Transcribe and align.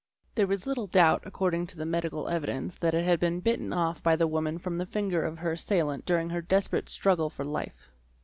There 0.33 0.47
was 0.47 0.65
little 0.65 0.87
doubt 0.87 1.21
according 1.27 1.67
to 1.67 1.77
the 1.77 1.85
medical 1.85 2.27
evidence 2.27 2.75
that 2.79 2.95
it 2.95 3.05
had 3.05 3.19
been 3.19 3.39
bitten 3.39 3.71
off 3.71 4.01
by 4.01 4.15
the 4.15 4.25
woman 4.25 4.57
from 4.57 4.79
the 4.79 4.87
finger 4.87 5.21
of 5.23 5.37
her 5.37 5.51
assailant 5.51 6.07
during 6.07 6.31
her 6.31 6.41
desperate 6.41 6.89
struggle 6.89 7.29
for 7.29 7.45
life. 7.45 7.91